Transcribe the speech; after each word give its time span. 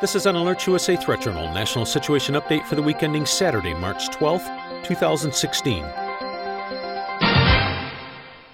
This 0.00 0.14
is 0.14 0.26
an 0.26 0.36
Alerts 0.36 0.64
USA 0.68 0.94
Threat 0.94 1.22
Journal 1.22 1.52
National 1.52 1.84
Situation 1.84 2.36
Update 2.36 2.64
for 2.66 2.76
the 2.76 2.82
week 2.82 3.02
ending 3.02 3.26
Saturday, 3.26 3.74
March 3.74 4.10
12th, 4.10 4.84
2016. 4.84 5.82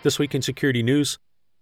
This 0.03 0.19
week 0.19 0.35
in 0.35 0.41
security 0.41 0.83
news, 0.83 1.19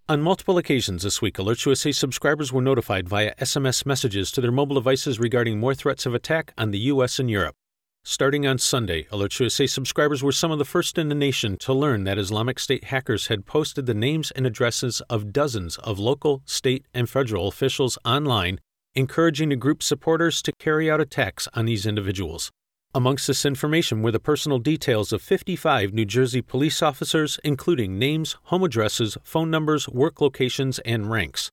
on 0.09 0.23
multiple 0.23 0.57
occasions 0.57 1.03
this 1.03 1.21
week, 1.21 1.37
Alerts 1.37 1.67
USA 1.67 1.91
subscribers 1.91 2.53
were 2.53 2.63
notified 2.63 3.09
via 3.09 3.35
SMS 3.41 3.85
messages 3.85 4.31
to 4.31 4.41
their 4.41 4.53
mobile 4.53 4.77
devices 4.77 5.19
regarding 5.19 5.59
more 5.59 5.75
threats 5.75 6.07
of 6.07 6.15
attack 6.15 6.53
on 6.57 6.71
the 6.71 6.79
U.S. 6.79 7.19
and 7.19 7.29
Europe. 7.29 7.57
Starting 8.05 8.47
on 8.47 8.59
Sunday, 8.59 9.03
Alerts 9.11 9.41
USA 9.41 9.67
subscribers 9.67 10.23
were 10.23 10.31
some 10.31 10.53
of 10.53 10.61
the 10.61 10.65
first 10.65 10.97
in 10.97 11.09
the 11.09 11.15
nation 11.17 11.57
to 11.57 11.73
learn 11.73 12.05
that 12.05 12.19
Islamic 12.19 12.61
State 12.61 12.85
hackers 12.85 13.27
had 13.27 13.47
posted 13.47 13.87
the 13.87 13.95
names 13.95 14.31
and 14.37 14.47
addresses 14.47 15.01
of 15.11 15.33
dozens 15.33 15.77
of 15.79 15.99
local, 15.99 16.41
state, 16.45 16.87
and 16.95 17.11
federal 17.11 17.49
officials 17.49 17.99
online, 18.05 18.61
encouraging 18.95 19.49
the 19.49 19.57
group's 19.57 19.87
supporters 19.87 20.43
to 20.43 20.53
carry 20.59 20.91
out 20.91 21.01
attacks 21.01 21.49
on 21.55 21.65
these 21.65 21.87
individuals. 21.87 22.51
Amongst 22.95 23.27
this 23.27 23.47
information 23.47 24.03
were 24.03 24.11
the 24.11 24.21
personal 24.21 24.59
details 24.59 25.15
of 25.15 25.23
55 25.23 25.95
New 25.95 26.05
Jersey 26.05 26.43
police 26.43 26.83
officers, 26.83 27.41
including 27.43 27.99
names, 27.99 28.37
home 28.45 28.63
addresses, 28.63 29.17
phone 29.23 29.51
numbers, 29.51 29.89
work 29.89 30.21
locations, 30.21 30.79
and 30.81 31.11
ranks. 31.11 31.51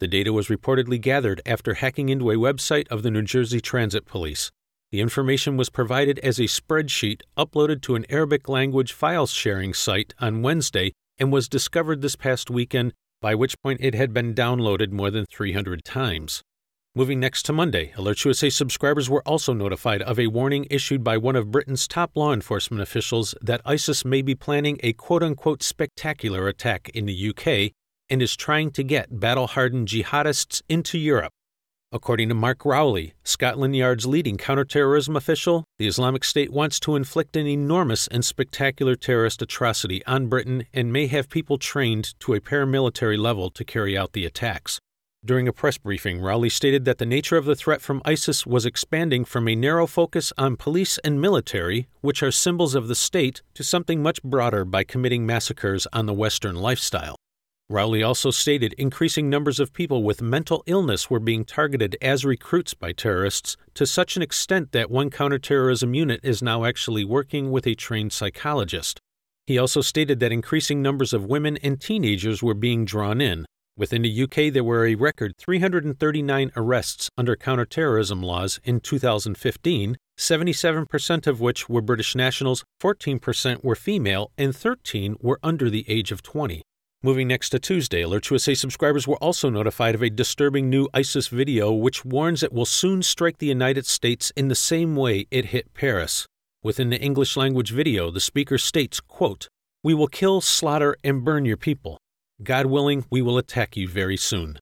The 0.00 0.06
data 0.06 0.34
was 0.34 0.48
reportedly 0.48 1.00
gathered 1.00 1.40
after 1.46 1.74
hacking 1.74 2.10
into 2.10 2.30
a 2.30 2.36
website 2.36 2.88
of 2.88 3.02
the 3.02 3.10
New 3.10 3.22
Jersey 3.22 3.60
Transit 3.60 4.04
Police. 4.04 4.50
The 4.90 5.00
information 5.00 5.56
was 5.56 5.70
provided 5.70 6.18
as 6.18 6.38
a 6.38 6.42
spreadsheet 6.42 7.22
uploaded 7.38 7.80
to 7.82 7.94
an 7.94 8.04
Arabic 8.10 8.50
language 8.50 8.92
file 8.92 9.26
sharing 9.26 9.72
site 9.72 10.12
on 10.18 10.42
Wednesday 10.42 10.92
and 11.16 11.32
was 11.32 11.48
discovered 11.48 12.02
this 12.02 12.16
past 12.16 12.50
weekend, 12.50 12.92
by 13.22 13.34
which 13.34 13.58
point 13.62 13.80
it 13.80 13.94
had 13.94 14.12
been 14.12 14.34
downloaded 14.34 14.90
more 14.90 15.10
than 15.10 15.24
300 15.24 15.82
times. 15.84 16.42
Moving 16.94 17.20
next 17.20 17.44
to 17.44 17.54
Monday, 17.54 17.90
Alerts 17.96 18.26
USA 18.26 18.50
subscribers 18.50 19.08
were 19.08 19.26
also 19.26 19.54
notified 19.54 20.02
of 20.02 20.20
a 20.20 20.26
warning 20.26 20.66
issued 20.68 21.02
by 21.02 21.16
one 21.16 21.36
of 21.36 21.50
Britain's 21.50 21.88
top 21.88 22.10
law 22.14 22.34
enforcement 22.34 22.82
officials 22.82 23.34
that 23.40 23.62
ISIS 23.64 24.04
may 24.04 24.20
be 24.20 24.34
planning 24.34 24.78
a 24.82 24.92
quote 24.92 25.22
unquote 25.22 25.62
spectacular 25.62 26.48
attack 26.48 26.90
in 26.90 27.06
the 27.06 27.30
UK 27.30 27.72
and 28.10 28.20
is 28.20 28.36
trying 28.36 28.70
to 28.72 28.84
get 28.84 29.18
battle 29.18 29.46
hardened 29.46 29.88
jihadists 29.88 30.60
into 30.68 30.98
Europe. 30.98 31.32
According 31.92 32.28
to 32.28 32.34
Mark 32.34 32.62
Rowley, 32.62 33.14
Scotland 33.24 33.74
Yard's 33.74 34.04
leading 34.04 34.36
counterterrorism 34.36 35.16
official, 35.16 35.64
the 35.78 35.86
Islamic 35.86 36.24
State 36.24 36.52
wants 36.52 36.78
to 36.80 36.94
inflict 36.94 37.36
an 37.36 37.46
enormous 37.46 38.06
and 38.06 38.22
spectacular 38.22 38.96
terrorist 38.96 39.40
atrocity 39.40 40.04
on 40.04 40.26
Britain 40.26 40.66
and 40.74 40.92
may 40.92 41.06
have 41.06 41.30
people 41.30 41.56
trained 41.56 42.12
to 42.20 42.34
a 42.34 42.40
paramilitary 42.40 43.18
level 43.18 43.48
to 43.48 43.64
carry 43.64 43.96
out 43.96 44.12
the 44.12 44.26
attacks. 44.26 44.78
During 45.24 45.46
a 45.46 45.52
press 45.52 45.78
briefing, 45.78 46.18
Rowley 46.20 46.48
stated 46.48 46.84
that 46.84 46.98
the 46.98 47.06
nature 47.06 47.36
of 47.36 47.44
the 47.44 47.54
threat 47.54 47.80
from 47.80 48.02
ISIS 48.04 48.44
was 48.44 48.66
expanding 48.66 49.24
from 49.24 49.46
a 49.46 49.54
narrow 49.54 49.86
focus 49.86 50.32
on 50.36 50.56
police 50.56 50.98
and 51.04 51.20
military, 51.20 51.86
which 52.00 52.24
are 52.24 52.32
symbols 52.32 52.74
of 52.74 52.88
the 52.88 52.96
state, 52.96 53.40
to 53.54 53.62
something 53.62 54.02
much 54.02 54.20
broader 54.24 54.64
by 54.64 54.82
committing 54.82 55.24
massacres 55.24 55.86
on 55.92 56.06
the 56.06 56.12
Western 56.12 56.56
lifestyle. 56.56 57.14
Rowley 57.70 58.02
also 58.02 58.32
stated 58.32 58.74
increasing 58.76 59.30
numbers 59.30 59.60
of 59.60 59.72
people 59.72 60.02
with 60.02 60.20
mental 60.20 60.64
illness 60.66 61.08
were 61.08 61.20
being 61.20 61.44
targeted 61.44 61.96
as 62.02 62.24
recruits 62.24 62.74
by 62.74 62.90
terrorists 62.90 63.56
to 63.74 63.86
such 63.86 64.16
an 64.16 64.22
extent 64.22 64.72
that 64.72 64.90
one 64.90 65.08
counterterrorism 65.08 65.94
unit 65.94 66.18
is 66.24 66.42
now 66.42 66.64
actually 66.64 67.04
working 67.04 67.52
with 67.52 67.64
a 67.68 67.76
trained 67.76 68.12
psychologist. 68.12 68.98
He 69.46 69.56
also 69.56 69.82
stated 69.82 70.18
that 70.18 70.32
increasing 70.32 70.82
numbers 70.82 71.12
of 71.12 71.26
women 71.26 71.58
and 71.58 71.80
teenagers 71.80 72.42
were 72.42 72.54
being 72.54 72.84
drawn 72.84 73.20
in, 73.20 73.46
Within 73.74 74.02
the 74.02 74.22
UK, 74.24 74.52
there 74.52 74.62
were 74.62 74.84
a 74.84 74.96
record 74.96 75.38
339 75.38 76.52
arrests 76.54 77.08
under 77.16 77.34
counterterrorism 77.34 78.22
laws 78.22 78.60
in 78.64 78.80
2015, 78.80 79.96
77% 80.18 81.26
of 81.26 81.40
which 81.40 81.70
were 81.70 81.80
British 81.80 82.14
nationals, 82.14 82.64
14% 82.82 83.64
were 83.64 83.74
female, 83.74 84.30
and 84.36 84.54
13 84.54 85.16
were 85.20 85.40
under 85.42 85.70
the 85.70 85.86
age 85.88 86.12
of 86.12 86.22
20. 86.22 86.60
Moving 87.02 87.28
next 87.28 87.48
to 87.48 87.58
Tuesday, 87.58 88.02
Alerts 88.02 88.30
USA 88.30 88.52
subscribers 88.52 89.08
were 89.08 89.16
also 89.16 89.48
notified 89.48 89.94
of 89.94 90.02
a 90.02 90.10
disturbing 90.10 90.68
new 90.68 90.86
ISIS 90.92 91.28
video 91.28 91.72
which 91.72 92.04
warns 92.04 92.42
it 92.42 92.52
will 92.52 92.66
soon 92.66 93.02
strike 93.02 93.38
the 93.38 93.46
United 93.46 93.86
States 93.86 94.30
in 94.36 94.48
the 94.48 94.54
same 94.54 94.96
way 94.96 95.26
it 95.30 95.46
hit 95.46 95.72
Paris. 95.72 96.26
Within 96.62 96.90
the 96.90 97.00
English 97.00 97.38
language 97.38 97.72
video, 97.72 98.10
the 98.10 98.20
speaker 98.20 98.58
states, 98.58 99.00
quote, 99.00 99.48
We 99.82 99.94
will 99.94 100.08
kill, 100.08 100.42
slaughter, 100.42 100.94
and 101.02 101.24
burn 101.24 101.46
your 101.46 101.56
people. 101.56 102.01
God 102.42 102.66
willing, 102.66 103.04
we 103.10 103.22
will 103.22 103.38
attack 103.38 103.76
you 103.76 103.86
very 103.86 104.16
soon. 104.16 104.58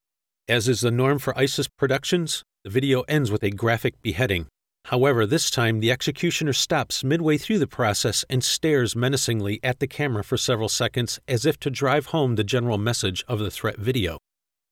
As 0.49 0.69
is 0.69 0.83
the 0.83 0.91
norm 0.91 1.19
for 1.19 1.37
ISIS 1.39 1.69
productions, 1.69 2.43
the 2.65 2.71
video 2.71 3.03
ends 3.03 3.31
with 3.31 3.43
a 3.43 3.51
graphic 3.51 4.03
beheading. 4.03 4.49
However, 4.87 5.25
this 5.25 5.51
time 5.51 5.81
the 5.81 5.91
executioner 5.91 6.53
stops 6.53 7.05
midway 7.05 7.39
through 7.39 7.59
the 7.59 7.67
process 7.67 8.25
and 8.29 8.43
stares 8.45 8.97
menacingly 8.97 9.61
at 9.63 9.79
the 9.79 9.87
camera 9.87 10.25
for 10.25 10.37
several 10.37 10.69
seconds 10.69 11.21
as 11.29 11.47
if 11.47 11.59
to 11.61 11.71
drive 11.71 12.07
home 12.07 12.35
the 12.35 12.45
general 12.45 12.79
message 12.79 13.25
of 13.29 13.39
the 13.39 13.51
threat 13.51 13.79
video. 13.79 14.19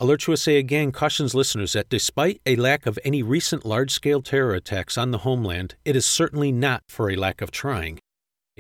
Alerts 0.00 0.28
USA 0.28 0.56
again 0.56 0.92
cautions 0.92 1.34
listeners 1.34 1.72
that 1.72 1.88
despite 1.88 2.40
a 2.46 2.56
lack 2.56 2.86
of 2.86 2.98
any 3.04 3.22
recent 3.22 3.64
large 3.64 3.90
scale 3.90 4.22
terror 4.22 4.54
attacks 4.54 4.98
on 4.98 5.12
the 5.12 5.19
homeland, 5.19 5.76
it 5.84 5.96
is 5.96 6.06
certainly 6.06 6.52
not 6.52 6.82
for 6.88 7.10
a 7.10 7.16
lack 7.16 7.40
of 7.40 7.50
trying. 7.50 7.98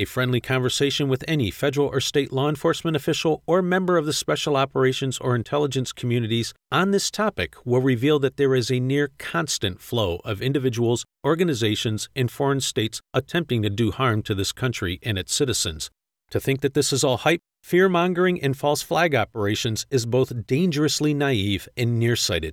A 0.00 0.04
friendly 0.04 0.40
conversation 0.40 1.08
with 1.08 1.24
any 1.26 1.50
federal 1.50 1.88
or 1.88 1.98
state 1.98 2.32
law 2.32 2.48
enforcement 2.48 2.96
official 2.96 3.42
or 3.48 3.62
member 3.62 3.98
of 3.98 4.06
the 4.06 4.12
special 4.12 4.56
operations 4.56 5.18
or 5.18 5.34
intelligence 5.34 5.92
communities 5.92 6.54
on 6.70 6.92
this 6.92 7.10
topic 7.10 7.56
will 7.64 7.80
reveal 7.80 8.20
that 8.20 8.36
there 8.36 8.54
is 8.54 8.70
a 8.70 8.78
near 8.78 9.10
constant 9.18 9.80
flow 9.80 10.20
of 10.24 10.40
individuals, 10.40 11.04
organizations, 11.26 12.08
and 12.14 12.30
foreign 12.30 12.60
states 12.60 13.00
attempting 13.12 13.60
to 13.62 13.70
do 13.70 13.90
harm 13.90 14.22
to 14.22 14.36
this 14.36 14.52
country 14.52 15.00
and 15.02 15.18
its 15.18 15.34
citizens. 15.34 15.90
To 16.30 16.38
think 16.38 16.60
that 16.60 16.74
this 16.74 16.92
is 16.92 17.02
all 17.02 17.16
hype, 17.16 17.40
fear 17.64 17.88
mongering, 17.88 18.40
and 18.40 18.56
false 18.56 18.82
flag 18.82 19.16
operations 19.16 19.84
is 19.90 20.06
both 20.06 20.46
dangerously 20.46 21.12
naive 21.12 21.68
and 21.76 21.98
nearsighted. 21.98 22.52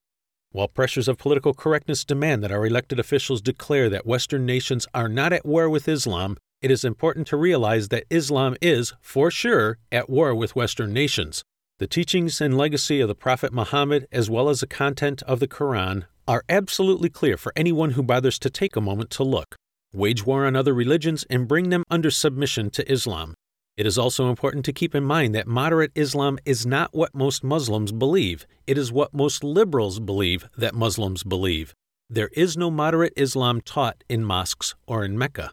While 0.51 0.69
pressures 0.69 1.07
of 1.07 1.19
political 1.19 1.53
correctness 1.53 2.05
demand 2.05 2.41
that 2.43 2.51
our 2.51 2.65
elected 2.65 2.99
officials 2.99 3.41
declare 3.41 3.87
that 3.89 4.07
Western 4.07 4.47
nations 4.47 4.87
are 4.95 5.09
not 5.09 5.31
at 5.31 5.45
war 5.45 5.69
with 5.69 5.87
Islam, 5.87 6.37
it 6.65 6.71
is 6.71 6.83
important 6.83 7.27
to 7.27 7.37
realize 7.37 7.89
that 7.89 8.05
Islam 8.09 8.55
is, 8.59 8.91
for 8.99 9.29
sure, 9.29 9.77
at 9.91 10.09
war 10.09 10.33
with 10.33 10.55
Western 10.55 10.91
nations. 10.91 11.43
The 11.77 11.85
teachings 11.85 12.41
and 12.41 12.57
legacy 12.57 12.99
of 13.01 13.07
the 13.07 13.13
Prophet 13.13 13.53
Muhammad, 13.53 14.07
as 14.11 14.31
well 14.31 14.49
as 14.49 14.61
the 14.61 14.65
content 14.65 15.21
of 15.27 15.39
the 15.39 15.47
Quran, 15.47 16.05
are 16.27 16.43
absolutely 16.49 17.09
clear 17.09 17.37
for 17.37 17.53
anyone 17.55 17.91
who 17.91 18.01
bothers 18.01 18.39
to 18.39 18.49
take 18.49 18.75
a 18.75 18.81
moment 18.81 19.11
to 19.11 19.23
look. 19.23 19.55
Wage 19.93 20.25
war 20.25 20.47
on 20.47 20.55
other 20.55 20.73
religions 20.73 21.23
and 21.29 21.47
bring 21.47 21.69
them 21.69 21.83
under 21.91 22.09
submission 22.09 22.71
to 22.71 22.91
Islam. 22.91 23.35
It 23.77 23.85
is 23.85 23.99
also 23.99 24.31
important 24.31 24.65
to 24.65 24.73
keep 24.73 24.95
in 24.95 25.03
mind 25.03 25.35
that 25.35 25.45
moderate 25.45 25.91
Islam 25.93 26.39
is 26.45 26.65
not 26.65 26.95
what 26.95 27.13
most 27.13 27.43
Muslims 27.43 27.91
believe. 27.91 28.47
It 28.65 28.75
is 28.75 28.91
what 28.91 29.13
most 29.13 29.43
liberals 29.43 29.99
believe 29.99 30.49
that 30.57 30.73
Muslims 30.73 31.21
believe. 31.21 31.75
There 32.09 32.31
is 32.33 32.57
no 32.57 32.71
moderate 32.71 33.13
Islam 33.15 33.61
taught 33.61 34.03
in 34.09 34.25
mosques 34.25 34.73
or 34.87 35.05
in 35.05 35.15
Mecca. 35.15 35.51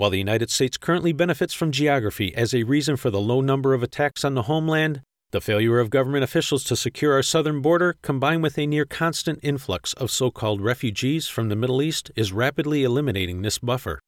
While 0.00 0.08
the 0.08 0.16
United 0.16 0.48
States 0.48 0.78
currently 0.78 1.12
benefits 1.12 1.52
from 1.52 1.72
geography 1.72 2.34
as 2.34 2.54
a 2.54 2.62
reason 2.62 2.96
for 2.96 3.10
the 3.10 3.20
low 3.20 3.42
number 3.42 3.74
of 3.74 3.82
attacks 3.82 4.24
on 4.24 4.32
the 4.32 4.44
homeland, 4.44 5.02
the 5.30 5.42
failure 5.42 5.78
of 5.78 5.90
government 5.90 6.24
officials 6.24 6.64
to 6.64 6.74
secure 6.74 7.12
our 7.12 7.22
southern 7.22 7.60
border, 7.60 7.96
combined 8.00 8.42
with 8.42 8.56
a 8.56 8.66
near 8.66 8.86
constant 8.86 9.38
influx 9.42 9.92
of 9.92 10.10
so 10.10 10.30
called 10.30 10.62
refugees 10.62 11.28
from 11.28 11.50
the 11.50 11.54
Middle 11.54 11.82
East, 11.82 12.10
is 12.16 12.32
rapidly 12.32 12.82
eliminating 12.82 13.42
this 13.42 13.58
buffer. 13.58 14.00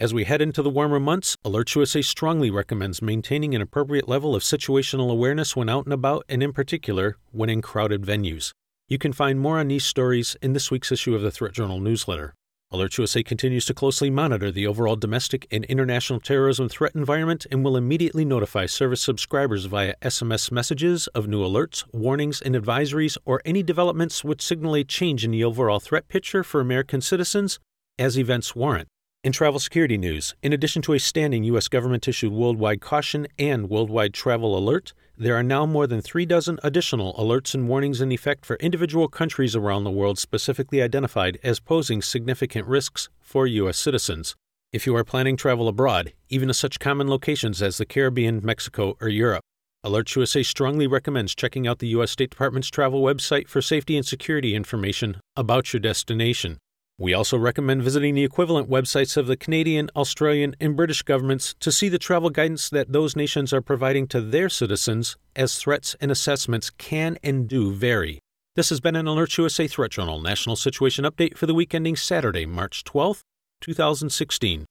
As 0.00 0.14
we 0.14 0.24
head 0.24 0.40
into 0.40 0.62
the 0.62 0.70
warmer 0.70 0.98
months, 0.98 1.36
Alerts 1.44 1.76
USA 1.76 2.00
strongly 2.00 2.50
recommends 2.50 3.02
maintaining 3.02 3.54
an 3.54 3.60
appropriate 3.60 4.08
level 4.08 4.34
of 4.34 4.42
situational 4.42 5.10
awareness 5.10 5.54
when 5.54 5.68
out 5.68 5.84
and 5.84 5.92
about, 5.92 6.24
and 6.26 6.42
in 6.42 6.54
particular, 6.54 7.18
when 7.32 7.50
in 7.50 7.60
crowded 7.60 8.00
venues. 8.00 8.52
You 8.88 8.96
can 8.96 9.12
find 9.12 9.38
more 9.38 9.58
on 9.58 9.68
these 9.68 9.84
stories 9.84 10.38
in 10.40 10.54
this 10.54 10.70
week's 10.70 10.90
issue 10.90 11.14
of 11.14 11.20
the 11.20 11.30
Threat 11.30 11.52
Journal 11.52 11.80
newsletter. 11.80 12.32
Alerts 12.74 12.98
USA 12.98 13.22
continues 13.22 13.66
to 13.66 13.72
closely 13.72 14.10
monitor 14.10 14.50
the 14.50 14.66
overall 14.66 14.96
domestic 14.96 15.46
and 15.52 15.64
international 15.66 16.18
terrorism 16.18 16.68
threat 16.68 16.92
environment 16.96 17.46
and 17.52 17.64
will 17.64 17.76
immediately 17.76 18.24
notify 18.24 18.66
service 18.66 19.00
subscribers 19.00 19.66
via 19.66 19.94
SMS 20.02 20.50
messages 20.50 21.06
of 21.14 21.28
new 21.28 21.40
alerts, 21.40 21.84
warnings, 21.92 22.42
and 22.42 22.56
advisories 22.56 23.16
or 23.24 23.40
any 23.44 23.62
developments 23.62 24.24
which 24.24 24.42
signal 24.42 24.74
a 24.74 24.82
change 24.82 25.24
in 25.24 25.30
the 25.30 25.44
overall 25.44 25.78
threat 25.78 26.08
picture 26.08 26.42
for 26.42 26.60
American 26.60 27.00
citizens 27.00 27.60
as 27.96 28.18
events 28.18 28.56
warrant. 28.56 28.88
In 29.22 29.30
travel 29.30 29.60
security 29.60 29.96
news, 29.96 30.34
in 30.42 30.52
addition 30.52 30.82
to 30.82 30.94
a 30.94 30.98
standing 30.98 31.44
U.S. 31.44 31.68
government 31.68 32.08
issued 32.08 32.32
worldwide 32.32 32.80
caution 32.80 33.28
and 33.38 33.70
worldwide 33.70 34.14
travel 34.14 34.58
alert, 34.58 34.94
there 35.16 35.36
are 35.36 35.42
now 35.42 35.64
more 35.64 35.86
than 35.86 36.00
three 36.00 36.26
dozen 36.26 36.58
additional 36.62 37.14
alerts 37.14 37.54
and 37.54 37.68
warnings 37.68 38.00
in 38.00 38.10
effect 38.10 38.44
for 38.44 38.56
individual 38.56 39.06
countries 39.06 39.54
around 39.54 39.84
the 39.84 39.90
world 39.90 40.18
specifically 40.18 40.82
identified 40.82 41.38
as 41.44 41.60
posing 41.60 42.02
significant 42.02 42.66
risks 42.66 43.08
for 43.20 43.46
U.S. 43.46 43.78
citizens. 43.78 44.34
If 44.72 44.86
you 44.86 44.96
are 44.96 45.04
planning 45.04 45.36
travel 45.36 45.68
abroad, 45.68 46.12
even 46.28 46.48
to 46.48 46.54
such 46.54 46.80
common 46.80 47.08
locations 47.08 47.62
as 47.62 47.78
the 47.78 47.86
Caribbean, 47.86 48.40
Mexico, 48.42 48.96
or 49.00 49.08
Europe, 49.08 49.42
Alerts 49.84 50.16
USA 50.16 50.42
strongly 50.42 50.86
recommends 50.86 51.34
checking 51.34 51.68
out 51.68 51.78
the 51.78 51.88
U.S. 51.88 52.10
State 52.10 52.30
Department's 52.30 52.70
travel 52.70 53.02
website 53.02 53.48
for 53.48 53.60
safety 53.60 53.96
and 53.96 54.06
security 54.06 54.54
information 54.54 55.20
about 55.36 55.72
your 55.72 55.80
destination. 55.80 56.58
We 56.96 57.12
also 57.12 57.36
recommend 57.36 57.82
visiting 57.82 58.14
the 58.14 58.22
equivalent 58.22 58.70
websites 58.70 59.16
of 59.16 59.26
the 59.26 59.36
Canadian, 59.36 59.90
Australian, 59.96 60.54
and 60.60 60.76
British 60.76 61.02
governments 61.02 61.54
to 61.58 61.72
see 61.72 61.88
the 61.88 61.98
travel 61.98 62.30
guidance 62.30 62.70
that 62.70 62.92
those 62.92 63.16
nations 63.16 63.52
are 63.52 63.60
providing 63.60 64.06
to 64.08 64.20
their 64.20 64.48
citizens, 64.48 65.16
as 65.34 65.58
threats 65.58 65.96
and 66.00 66.12
assessments 66.12 66.70
can 66.70 67.18
and 67.24 67.48
do 67.48 67.72
vary. 67.72 68.20
This 68.54 68.68
has 68.68 68.78
been 68.78 68.94
an 68.94 69.06
Alerts 69.06 69.36
USA 69.38 69.66
Threat 69.66 69.90
Journal 69.90 70.20
National 70.20 70.54
Situation 70.54 71.04
Update 71.04 71.36
for 71.36 71.46
the 71.46 71.54
week 71.54 71.74
ending 71.74 71.96
Saturday, 71.96 72.46
March 72.46 72.84
12, 72.84 73.22
2016. 73.60 74.64